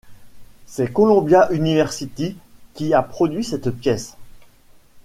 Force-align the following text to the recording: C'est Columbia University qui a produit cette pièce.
C'est 0.65 0.91
Columbia 0.91 1.47
University 1.53 2.35
qui 2.73 2.91
a 2.95 3.03
produit 3.03 3.43
cette 3.43 3.69
pièce. 3.69 4.17